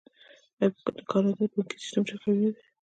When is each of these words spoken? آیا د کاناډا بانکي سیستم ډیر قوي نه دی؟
آیا 0.59 0.67
د 0.97 0.99
کاناډا 1.11 1.45
بانکي 1.53 1.77
سیستم 1.83 2.01
ډیر 2.07 2.17
قوي 2.23 2.41
نه 2.45 2.51
دی؟ 2.55 2.61